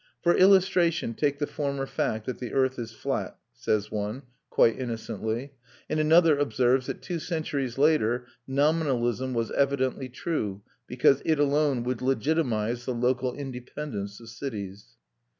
"For 0.23 0.35
illustration 0.35 1.13
take 1.13 1.37
the 1.37 1.45
former 1.45 1.85
fact 1.85 2.25
that 2.25 2.39
the 2.39 2.53
earth 2.53 2.79
is 2.79 2.91
flat," 2.91 3.37
says 3.53 3.91
one, 3.91 4.23
quite 4.49 4.79
innocently; 4.79 5.51
and 5.87 5.99
another 5.99 6.39
observes 6.39 6.87
that 6.87 7.03
"two 7.03 7.19
centuries 7.19 7.77
later, 7.77 8.25
nominalism 8.47 9.35
was 9.35 9.51
evidently 9.51 10.09
true, 10.09 10.63
because 10.87 11.21
it 11.23 11.37
alone 11.37 11.83
would 11.83 11.99
legitimise 11.99 12.85
the 12.85 12.95
local 12.95 13.35
independence 13.35 14.19
of 14.19 14.29
cities." 14.29 14.97